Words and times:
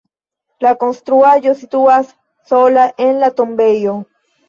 La 0.65 0.71
konstruaĵo 0.83 1.53
situas 1.61 2.11
sola 2.55 2.91
en 3.11 3.25
la 3.25 3.33
tombejo. 3.41 3.99